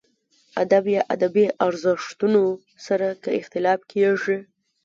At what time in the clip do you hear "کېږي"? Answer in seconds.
3.91-4.37